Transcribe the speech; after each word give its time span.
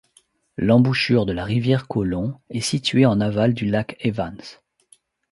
L'embouchure 0.57 1.27
de 1.27 1.31
la 1.31 1.43
rivière 1.45 1.87
Colomb 1.87 2.39
est 2.49 2.59
situé 2.61 3.05
en 3.05 3.21
aval 3.21 3.53
du 3.53 3.65
lac 3.67 3.97
Evans. 3.99 4.41